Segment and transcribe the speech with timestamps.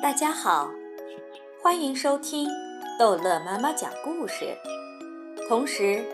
[0.00, 0.70] 大家好，
[1.60, 2.48] 欢迎收听
[2.96, 4.56] 逗乐妈妈讲故事，
[5.48, 6.04] 同时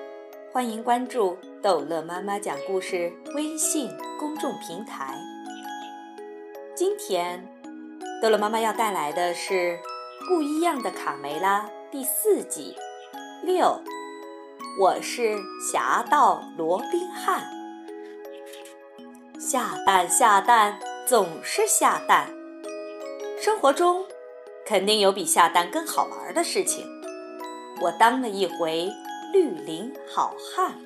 [0.50, 5.14] 欢迎关注逗乐妈妈讲故事微信公众平台。
[6.75, 7.46] 今天，
[8.23, 9.52] 逗乐妈妈要带来的是
[10.27, 11.61] 《不一样的卡梅拉》
[11.91, 12.75] 第四集
[13.43, 13.79] 六。
[14.80, 15.37] 我是
[15.71, 17.45] 侠盗罗宾汉，
[19.39, 22.43] 下蛋下蛋总是下蛋。
[23.40, 24.06] 生活中
[24.64, 26.86] 肯定有比下蛋更好玩的事情。
[27.82, 28.90] 我当了一回
[29.32, 30.79] 绿林好汉。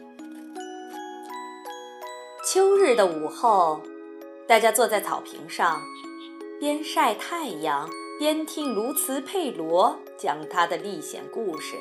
[2.44, 3.82] 秋日的午后，
[4.46, 5.82] 大家坐在草坪上，
[6.58, 7.88] 边晒太阳
[8.18, 11.76] 边听卢茨佩罗讲他的历险故事。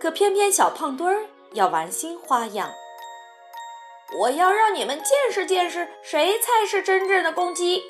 [0.00, 2.70] 可偏偏小胖墩儿要玩新花样，
[4.18, 7.80] 我要让你们见识见识谁才是真正的公鸡。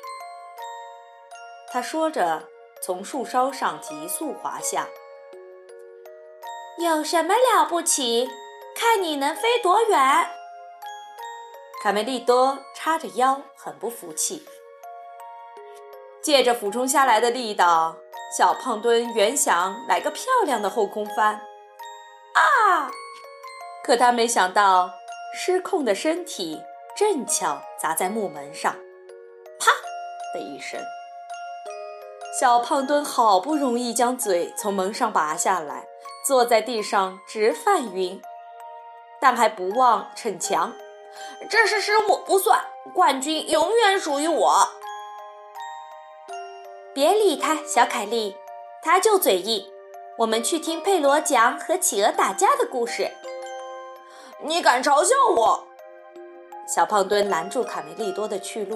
[1.75, 2.41] 他说着，
[2.81, 4.87] 从树梢上急速滑下。
[6.77, 8.29] 有什么了不起？
[8.73, 10.29] 看你能飞多远！
[11.83, 14.45] 卡梅利多叉着腰，很不服气。
[16.23, 17.97] 借着俯冲下来的力道，
[18.37, 21.33] 小胖墩原想来个漂亮的后空翻。
[22.35, 22.89] 啊！
[23.83, 24.93] 可他没想到，
[25.33, 26.63] 失控的身体
[26.95, 28.73] 正巧砸在木门上，
[29.59, 29.73] 啪
[30.33, 30.79] 的一声。
[32.37, 35.85] 小胖墩好不容易将嘴从门上拔下来，
[36.27, 38.21] 坐在地上直犯晕，
[39.21, 40.73] 但还不忘逞强
[41.49, 42.59] ：“这是失误不算，
[42.93, 44.67] 冠军永远属于我。”
[46.93, 48.35] 别理他，小凯莉，
[48.83, 49.65] 他就嘴硬。
[50.17, 53.11] 我们去听佩罗讲和企鹅打架的故事。
[54.41, 55.63] 你敢嘲笑我？
[56.67, 58.75] 小胖墩拦住卡梅利多的去路。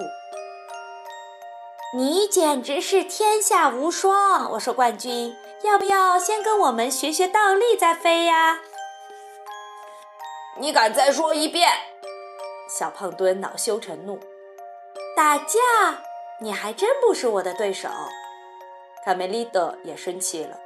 [1.91, 4.51] 你简直是天下无双！
[4.51, 8.59] 我说冠军，要不要先跟我们学学倒立再飞呀？
[10.59, 11.67] 你敢再说一遍？
[12.69, 14.19] 小胖墩恼羞成怒。
[15.15, 15.55] 打架？
[16.39, 17.89] 你还真不是我的对手。
[19.03, 20.59] 卡梅利多也生气了。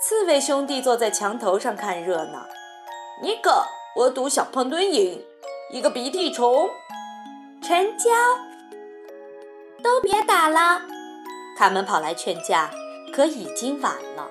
[0.00, 2.46] 刺猬兄弟坐在墙头上看热闹。
[3.20, 3.64] 尼克，
[3.96, 5.24] 我赌小胖墩赢。
[5.72, 6.70] 一个鼻涕虫，
[7.60, 8.10] 成交。
[9.82, 10.82] 都别打了。
[11.56, 12.70] 卡门跑来劝架，
[13.12, 14.28] 可已经晚了。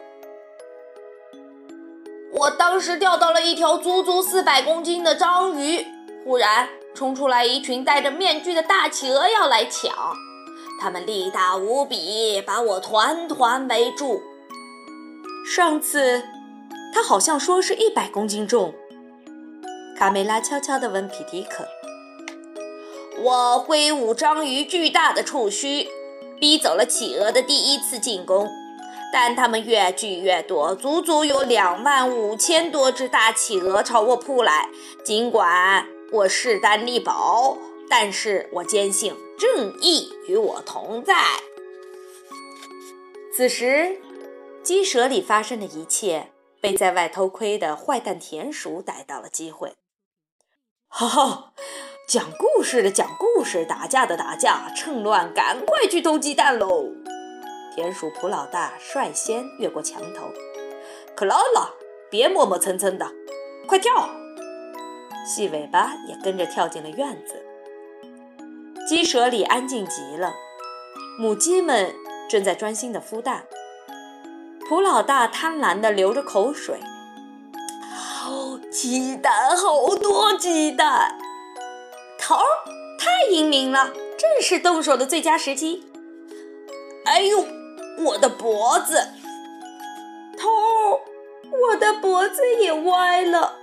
[2.32, 5.86] 我当时钓到了一条足足四百公斤的章鱼，
[6.24, 9.92] 忽然冲出来一群戴着面具的大企鹅要来抢，
[10.80, 14.22] 他们力大无比，把我团团围住。
[15.46, 16.24] 上次，
[16.94, 18.74] 他好像说是一百公斤重。
[19.98, 21.68] 卡梅拉悄悄地问皮迪克
[23.22, 25.90] ：“我挥舞章鱼巨大的触须，
[26.40, 28.50] 逼走了企鹅的第一次进攻，
[29.12, 34.70] 但他们越聚越多，足足有两万五千多只大企鹅朝我扑来。
[35.04, 37.58] 尽管我势单力薄，
[37.90, 41.16] 但是我坚信正义与我同在。”
[43.36, 44.02] 此时。
[44.62, 46.32] 鸡舍里发生的一切
[46.62, 49.74] 被在外偷窥的坏蛋田鼠逮到了机会。
[50.90, 51.54] 哈哈，
[52.10, 56.88] 讲故事的讲故事，打架的打架，趁乱赶快去偷鸡蛋喽！
[57.76, 60.32] 田鼠普老大率先越过墙头。
[61.16, 61.70] 克拉拉，
[62.10, 63.12] 别磨磨蹭蹭的，
[63.68, 64.10] 快跳！
[65.24, 67.36] 细尾巴也跟着跳进了院子。
[68.88, 70.34] 鸡舍里安静极了，
[71.20, 71.94] 母鸡们
[72.28, 73.44] 正在专心地孵蛋。
[74.68, 76.80] 普老大贪婪地流着口水，
[77.94, 81.16] 好鸡蛋，好多鸡蛋！
[82.30, 82.36] 头
[83.00, 85.84] 太英明了，正是动手的最佳时机。
[87.06, 87.44] 哎呦，
[88.06, 89.04] 我的脖子！
[90.38, 91.02] 头，
[91.50, 93.56] 我的脖子也歪了。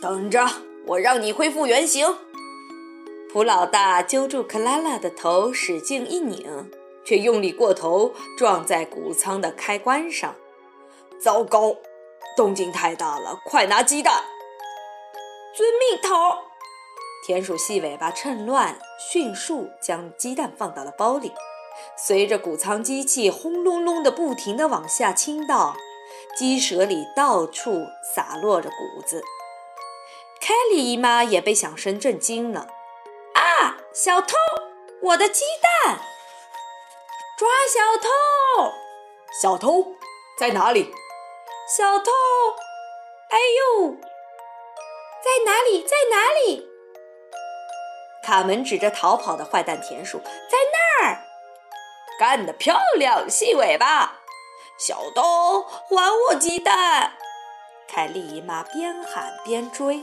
[0.00, 0.46] 等着，
[0.86, 2.16] 我让你恢复原形。
[3.32, 6.70] 普老大揪住克拉拉的头，使劲一拧。
[7.04, 10.36] 却用力过头，撞在谷仓的开关上。
[11.20, 11.74] 糟糕，
[12.36, 13.40] 动静太大了！
[13.44, 14.22] 快拿鸡蛋！
[15.56, 16.43] 遵命，头。
[17.26, 21.32] 田鼠细尾巴趁乱，迅速将鸡蛋放到了包里。
[21.96, 25.74] 随着谷仓机器轰隆隆的不停地往下倾倒，
[26.36, 29.24] 鸡舍里到处洒落着谷子。
[30.38, 32.68] 凯莉姨妈也被响声震惊了。
[33.32, 34.34] 啊，小偷！
[35.00, 35.98] 我的鸡蛋！
[37.38, 38.72] 抓小偷！
[39.40, 39.94] 小偷
[40.38, 40.92] 在哪里？
[41.74, 42.10] 小偷！
[43.30, 43.38] 哎
[43.80, 43.96] 呦，
[45.24, 45.82] 在哪里？
[45.82, 46.73] 在哪里？
[48.24, 51.18] 卡门指着逃跑的坏蛋田鼠，在那儿。
[52.18, 54.20] 干得漂亮，细尾巴！
[54.78, 57.12] 小东，还我鸡蛋！
[57.86, 60.02] 凯莉姨妈边喊边追。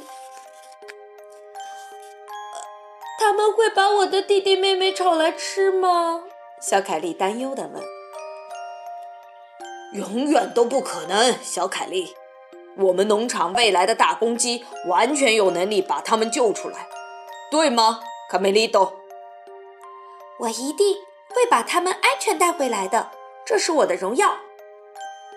[3.17, 6.23] 他们会把我的弟弟妹妹炒来吃吗？
[6.61, 7.83] 小凯莉担忧地问。
[9.93, 12.15] 永远都不可能，小凯莉。
[12.77, 16.87] 我们农场未来的大公鸡完全有能力把他们救出来，
[17.49, 17.99] 对吗，
[18.31, 18.93] 卡梅利多？
[20.39, 20.95] 我一定
[21.27, 23.11] 会把他们安全带回来的，
[23.45, 24.37] 这是我的荣耀。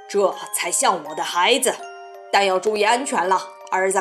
[0.08, 1.74] 这才像我的孩子，
[2.30, 3.98] 但要注意安全了，儿子。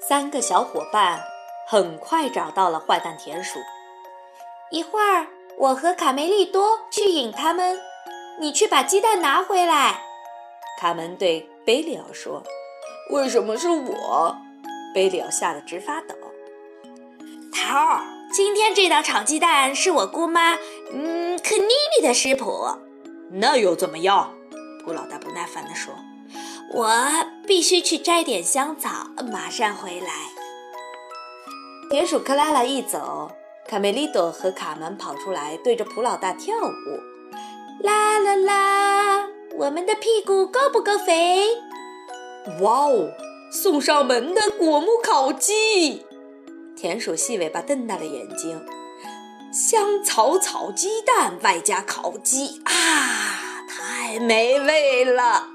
[0.00, 1.22] 三个小伙伴
[1.68, 3.60] 很快找到了坏蛋田鼠。
[4.72, 7.78] 一会儿，我和卡梅利多去引他们，
[8.40, 10.02] 你去把鸡蛋拿回来。
[10.80, 12.42] 卡门对贝里奥说
[13.14, 14.36] ：“为什么是我？”
[14.92, 16.16] 贝里奥吓得直发抖。
[17.54, 18.02] 头儿，
[18.32, 20.58] 今天这道炒鸡蛋是我姑妈，
[20.92, 22.66] 嗯，克妮妮的食谱。
[23.30, 24.34] 那又怎么样？
[24.84, 25.94] 胡老大不耐烦地说
[26.74, 26.90] ：“我
[27.46, 28.90] 必须去摘点香草，
[29.32, 30.08] 马上回来。”
[31.90, 33.30] 田鼠克拉拉一走，
[33.68, 37.82] 卡梅利多和卡门跑出来，对着普老大跳舞。
[37.82, 39.28] 啦啦啦！
[39.56, 41.46] 我们的屁股够不够肥？
[42.60, 43.10] 哇哦！
[43.50, 46.04] 送上门的果木烤鸡，
[46.84, 48.62] 田鼠细尾巴瞪大了眼睛。
[49.50, 53.64] 香草炒鸡蛋外加烤鸡啊！
[53.66, 55.48] 太美味了！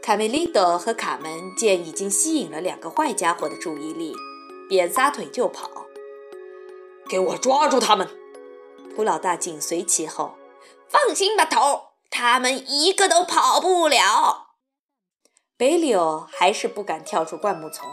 [0.00, 4.14] 卡梅利多和卡门见已经吸引了两个坏家伙的注意力，
[4.66, 5.68] 便撒腿就跑。
[7.06, 8.08] 给我抓住他们！
[8.96, 10.36] 普老大紧随其后。
[10.88, 14.54] 放心吧，头，他们一个都跑不了。
[15.58, 17.86] 贝里奥还是不敢跳出灌木丛。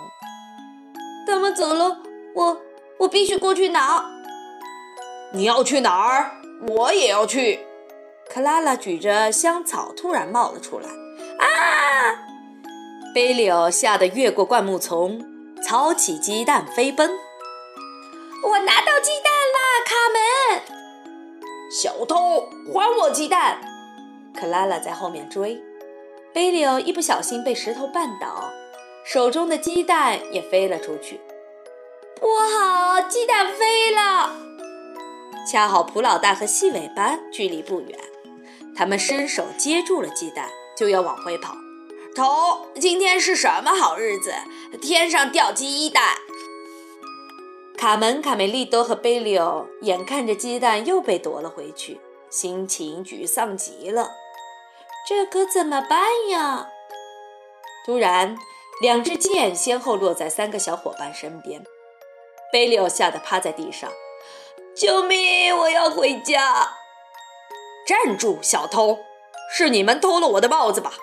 [1.27, 2.01] 他们走了，
[2.35, 2.61] 我
[2.99, 4.05] 我必须过去拿。
[5.33, 6.31] 你要去哪儿？
[6.67, 7.59] 我也要去。
[8.29, 10.87] 克拉拉举着香草，突然冒了出来。
[10.87, 12.19] 啊！
[13.13, 15.21] 贝里奥吓得越过灌木丛，
[15.61, 17.09] 操起鸡蛋飞奔。
[18.43, 20.61] 我拿到鸡蛋啦，卡门！
[21.71, 23.59] 小偷，还我鸡蛋！
[24.33, 25.61] 克拉拉在后面追。
[26.33, 28.49] 贝里奥一不小心被石头绊倒，
[29.03, 31.19] 手中的鸡蛋也飞了出去。
[32.21, 34.31] 不好，鸡蛋飞了！
[35.51, 37.97] 恰好普老大和细尾巴距离不远。
[38.75, 40.47] 他们伸手接住了鸡蛋，
[40.77, 41.55] 就要往回跑。
[42.15, 44.31] 头，今天是什么好日子？
[44.79, 46.15] 天上掉鸡蛋！
[47.75, 54.11] 卡门、卡梅利多和贝利欧眼看着鸡蛋又被夺了回去，心情沮丧极了。
[55.09, 56.67] 这可怎么办呀？
[57.83, 58.37] 突然，
[58.79, 61.63] 两支箭先后落在三个小伙伴身边。
[62.51, 63.91] 贝利欧吓得趴在地上
[64.75, 65.55] ：“救命！
[65.57, 66.75] 我要回家！”
[67.87, 68.99] 站住，小偷！
[69.53, 70.93] 是你们偷了我的帽子吧？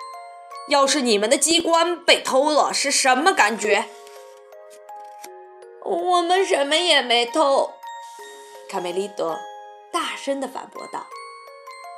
[0.69, 3.85] 要是你们的机关被偷了，是什么感觉？
[5.83, 7.71] 我们什么也没偷。
[8.69, 9.39] 卡梅利多
[9.91, 11.07] 大声地反驳道。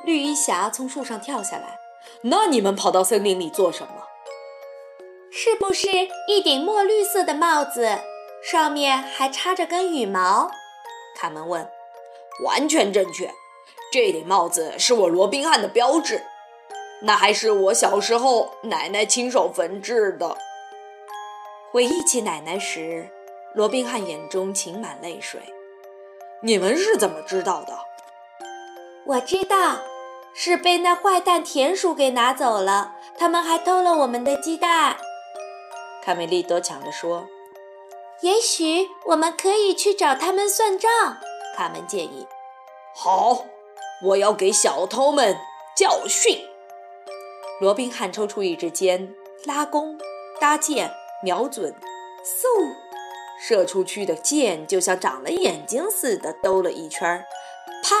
[0.04, 1.78] 绿衣侠从树上跳下来。
[2.22, 4.06] 那你们跑到森林里做什么？
[5.30, 5.88] 是不是
[6.28, 8.00] 一顶墨绿色的帽子，
[8.42, 10.50] 上面还插着根羽毛？
[11.16, 11.68] 卡门问。
[12.44, 13.30] 完全正确。
[13.92, 16.22] 这顶帽子是我罗宾汉的标志，
[17.02, 20.36] 那还是我小时候奶奶亲手缝制的。
[21.70, 23.10] 回忆起奶奶时，
[23.54, 25.40] 罗宾汉眼中噙满泪水。
[26.40, 27.78] 你们是怎么知道的？
[29.04, 29.78] 我知道，
[30.34, 32.96] 是被那坏蛋田鼠给拿走了。
[33.18, 34.96] 他们还偷了我们的鸡蛋。
[36.02, 37.28] 卡梅利多抢着说
[38.22, 40.90] ：“也许我们可以去找他们算账。”
[41.56, 42.26] 卡门建议。
[42.94, 43.44] 好。
[44.04, 45.38] 我要给小偷们
[45.76, 46.44] 教训。
[47.60, 49.14] 罗宾汉抽出一支箭，
[49.44, 49.96] 拉弓、
[50.40, 51.72] 搭箭、瞄准，
[52.24, 52.74] 嗖，
[53.40, 57.24] 射出去的箭就像长了眼睛似的兜了一圈，
[57.84, 57.94] 啪，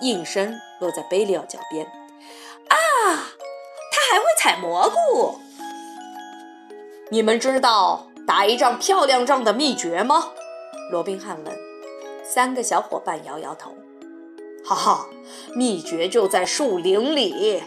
[0.00, 1.84] 应声落在贝利奥脚边。
[1.84, 2.78] 啊，
[3.92, 5.38] 他还会采蘑菇！
[7.10, 10.30] 你们知道打一仗漂亮仗的秘诀吗？
[10.90, 11.56] 罗宾汉问。
[12.24, 13.72] 三个小伙伴摇摇头。
[14.64, 15.06] 哈哈，
[15.54, 17.62] 秘诀就在树林里。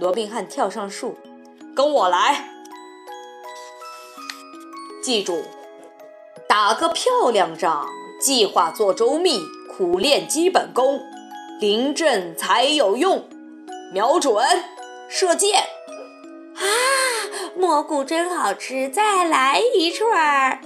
[0.00, 1.18] 罗宾汉跳上树，
[1.76, 2.48] 跟我来。
[5.02, 5.42] 记住，
[6.48, 7.86] 打个漂亮仗，
[8.18, 9.40] 计划做周密，
[9.76, 10.98] 苦练基本功，
[11.60, 13.28] 临阵才有用。
[13.92, 14.42] 瞄准，
[15.10, 15.62] 射箭。
[17.60, 20.60] 啊，蘑菇真好吃，再来一串儿。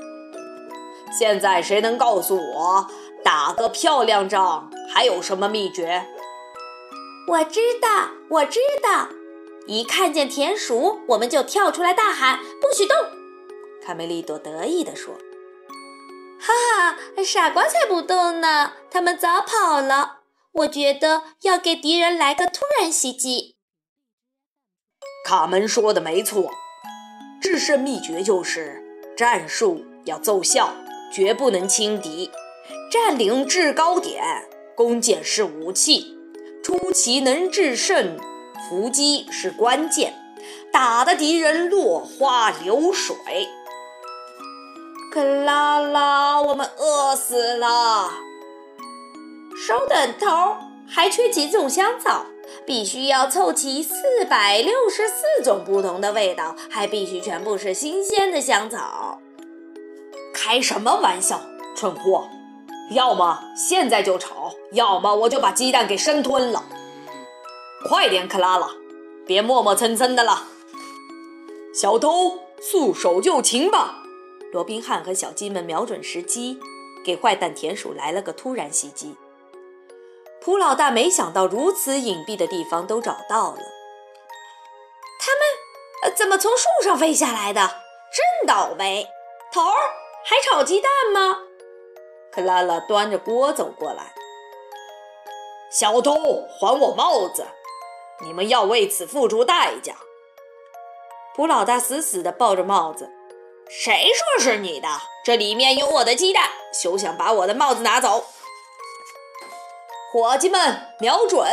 [1.19, 2.89] 现在谁能告诉我？
[3.25, 6.07] 打个漂亮仗还有什么秘诀？
[7.27, 9.09] 我知道，我知道。
[9.67, 12.97] 一看见田鼠，我们就跳出来大喊：“不许动！”
[13.85, 15.15] 卡梅利多得意地说
[16.39, 16.53] ：“哈
[16.93, 20.21] 哈，傻瓜才不动呢，他们早跑了。
[20.53, 23.57] 我觉得要给敌人来个突然袭击。”
[25.27, 26.51] 卡门说的没错，
[27.45, 28.83] 制胜秘诀就是
[29.19, 30.73] 战术要奏效，
[31.13, 32.31] 绝不能轻敌。
[32.91, 34.25] 占领制高点，
[34.75, 36.17] 弓箭是武器，
[36.63, 38.19] 出奇能制胜。
[38.67, 40.15] 伏击是关键，
[40.73, 43.15] 打得敌人落花流水。
[45.13, 48.11] 克拉拉，我们饿死了！
[49.69, 50.57] 稍等，头
[50.89, 52.25] 还缺几种香草，
[52.67, 59.19] 必须要凑齐四百六十四种不同的味道，还必须全部是新鲜的香草。
[60.33, 61.41] 开什么玩笑，
[61.77, 62.29] 蠢货！
[62.91, 66.65] 要么现在就炒，要么我就把鸡蛋给生吞了。
[67.89, 68.71] 快点，克拉拉，
[69.27, 70.45] 别磨磨蹭蹭的了。
[71.75, 74.03] 小偷，束手就擒吧！
[74.53, 76.59] 罗宾汉和小鸡们瞄准时机，
[77.05, 79.15] 给坏蛋田鼠来了个突然袭击。
[80.45, 83.59] 普老大没想到如此隐蔽的地方都找到了。
[85.19, 87.61] 他们怎么从树上飞下来的？
[88.13, 89.09] 真倒霉！
[89.51, 89.75] 头儿，
[90.23, 91.39] 还炒鸡蛋吗？
[92.31, 94.13] 克拉拉端着锅走过来。
[95.73, 96.15] 小偷，
[96.61, 97.47] 还我帽子！
[98.23, 99.95] 你们要为此付出代价。
[101.35, 103.11] 普老大死死地抱着帽子，
[103.71, 104.89] 谁说是你的？
[105.25, 108.27] 这里面有我的鸡蛋，休想把我的帽子拿走！
[110.15, 111.45] 伙计们，瞄准！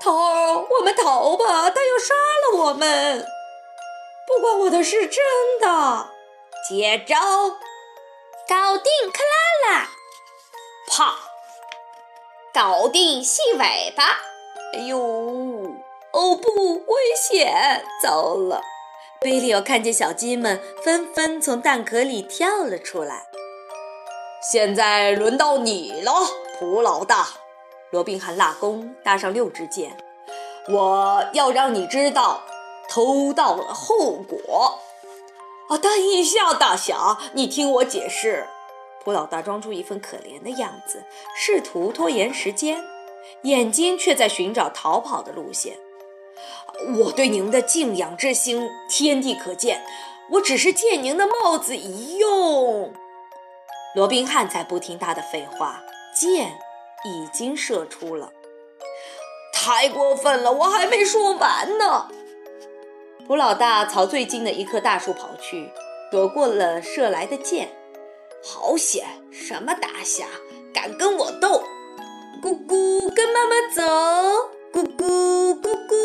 [0.00, 3.26] 头儿，我们逃吧，他要杀了我们！
[4.28, 5.24] 不关我的事，真
[5.60, 6.10] 的。
[6.68, 7.16] 接招！
[8.46, 9.24] 搞定克
[9.66, 9.88] 拉拉！
[10.88, 11.18] 啪！
[12.54, 14.20] 搞定细尾巴！
[14.74, 14.96] 哎呦，
[16.12, 17.84] 哦不，危险！
[18.00, 18.62] 糟了！
[19.20, 23.26] 贝利奥看见小鸡们纷纷从蛋壳里跳了出来。
[24.48, 26.12] 现在轮到你了，
[26.56, 27.26] 普老大！
[27.90, 29.96] 罗宾汉拉弓，搭上六支箭。
[30.68, 32.42] 我要让你知道
[32.88, 34.78] 偷盗的后果。
[35.68, 38.46] 啊，等一下，大侠，你听我解释。
[39.02, 41.02] 普老大装出一副可怜的样子，
[41.34, 42.84] 试图拖延时间。
[43.42, 45.76] 眼睛却在寻找逃跑的路线。
[46.98, 49.84] 我对您的敬仰之心，天地可见。
[50.30, 52.92] 我只是借您的帽子一用。
[53.96, 55.82] 罗宾汉才不听他的废话，
[56.14, 56.58] 箭
[57.02, 58.30] 已经射出了。
[59.54, 62.10] 太过分了，我还没说完呢。
[63.26, 65.72] 普老大朝最近的一棵大树跑去，
[66.10, 67.70] 躲过了射来的箭。
[68.44, 69.06] 好险！
[69.32, 70.26] 什么大侠，
[70.74, 71.64] 敢跟我斗？
[72.42, 73.82] 咕咕，跟妈妈走。
[74.74, 75.96] 咕咕咕咕，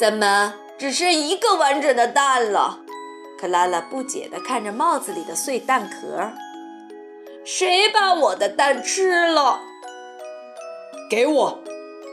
[0.00, 2.85] 怎么只剩一个完整的蛋了？
[3.38, 6.32] 克拉拉不解地看着帽子里的碎蛋壳。
[7.44, 9.60] 谁把我的蛋吃了？
[11.08, 11.62] 给我！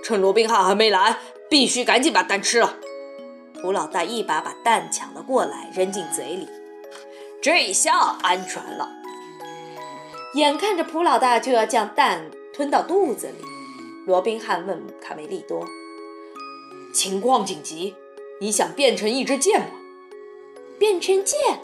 [0.03, 1.17] 趁罗宾汉还没来，
[1.49, 2.75] 必须赶紧把蛋吃了。
[3.61, 6.47] 胡老大一把把蛋抢了过来，扔进嘴里。
[7.41, 8.89] 这下安全了。
[10.35, 13.43] 眼看着普老大就要将蛋吞到肚子里，
[14.05, 15.65] 罗宾汉问卡梅利多
[16.93, 17.95] ：“情况紧急，
[18.41, 19.67] 你想变成一支箭吗
[20.79, 21.61] ？”“变成箭？”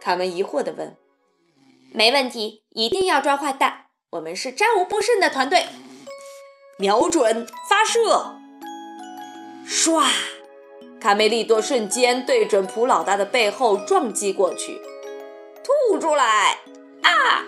[0.00, 0.96] 卡门疑惑地问。
[1.92, 3.86] “没问题，一定要抓坏蛋。
[4.10, 5.66] 我们是战无不胜的团队。
[6.78, 8.36] ”“瞄准，发射！”
[9.66, 10.04] 唰，
[11.00, 14.80] 卡梅利多瞬间对准普老大的背后撞击过去，
[15.62, 16.58] 吐出来！
[17.02, 17.44] 啊！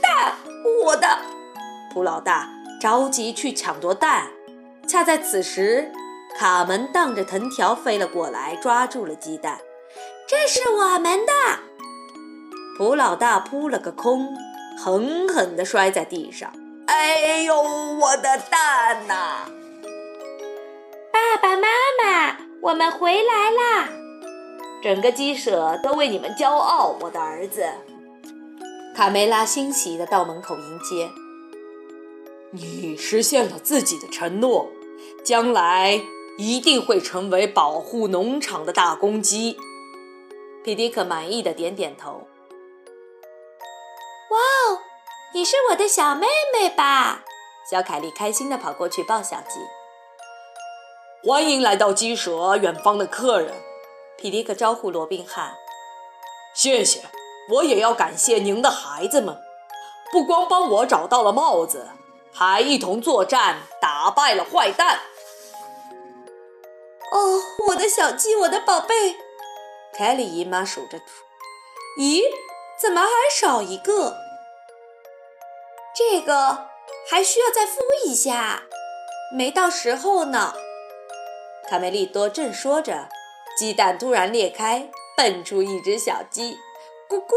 [0.00, 0.36] 蛋
[0.84, 1.18] 我的
[1.92, 2.48] 普老大
[2.80, 4.30] 着急去抢夺蛋，
[4.88, 5.92] 恰在此时，
[6.38, 9.60] 卡门荡着藤条飞了过来，抓住了鸡蛋。
[10.30, 11.32] 这是我们的！
[12.78, 14.28] 普老大扑了个空，
[14.78, 16.52] 狠狠地摔在地上。
[16.86, 19.50] 哎呦，我的蛋呐！
[21.12, 21.66] 爸爸妈
[22.00, 23.88] 妈，我们回来啦！
[24.80, 27.64] 整个鸡舍都为你们骄傲，我的儿子。
[28.94, 31.10] 卡梅拉欣喜地到门口迎接。
[32.52, 34.68] 你实现了自己的承诺，
[35.24, 36.00] 将来
[36.38, 39.58] 一定会成为保护农场的大公鸡。
[40.62, 42.10] 皮迪克满意的点点头。
[44.30, 44.38] 哇
[44.68, 44.80] 哦，
[45.32, 47.24] 你是我的小妹妹吧？
[47.68, 49.58] 小凯莉开心的跑过去抱小鸡。
[51.26, 53.54] 欢迎来到鸡舍，远方的客人。
[54.18, 55.54] 皮迪克招呼罗宾汉。
[56.54, 57.04] 谢谢。
[57.52, 59.40] 我也要感谢您的孩子们，
[60.12, 61.88] 不光帮我找到了帽子，
[62.32, 65.00] 还一同作战，打败了坏蛋。
[67.12, 69.16] 哦，我的小鸡，我的宝贝，
[70.00, 70.98] 凯莉姨妈数着，
[71.98, 72.22] 咦，
[72.80, 74.16] 怎么还少一个？
[75.94, 76.68] 这个
[77.10, 78.62] 还需要再孵一下，
[79.36, 80.54] 没到时候呢。
[81.68, 83.10] 卡梅利多正说着，
[83.58, 84.88] 鸡蛋突然裂开，
[85.18, 86.56] 蹦出一只小鸡，
[87.06, 87.34] 咕咕！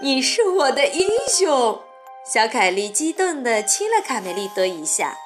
[0.00, 1.82] 你是我的英雄！
[2.24, 5.18] 小凯莉激动地亲了卡梅利多一下。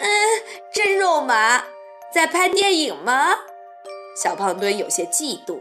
[0.00, 0.42] 嗯，
[0.72, 1.66] 真肉麻，
[2.12, 3.36] 在拍电影吗？
[4.16, 5.60] 小胖墩有些嫉妒。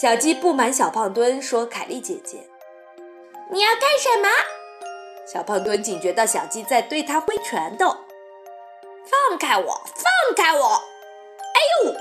[0.00, 2.48] 小鸡不满小胖墩说：“凯莉姐姐，
[3.52, 4.28] 你要干什么？”
[5.30, 7.96] 小胖墩警觉到小鸡在对他挥拳头。
[9.04, 9.62] 放开我！
[9.66, 10.66] 放开我！
[10.66, 11.94] 哎呦！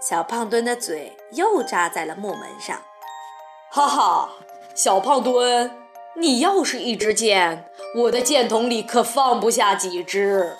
[0.00, 2.82] 小胖墩的嘴又扎在了木门上。
[3.70, 4.30] 哈哈，
[4.74, 5.74] 小胖墩，
[6.14, 7.64] 你要是一支箭，
[7.96, 10.56] 我的箭筒里可放不下几支。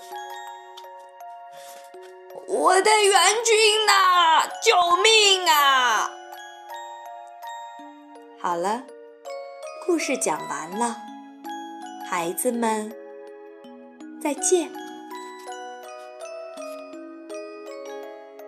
[2.58, 4.44] 我的援军呐！
[4.60, 6.10] 救命啊！
[8.42, 8.82] 好了，
[9.86, 10.96] 故事讲完了，
[12.10, 12.92] 孩子们，
[14.20, 14.72] 再见。